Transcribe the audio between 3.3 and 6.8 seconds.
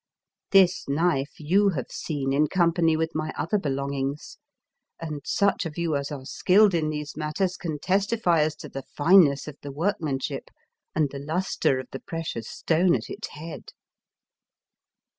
other belongings, and such of you as are skilled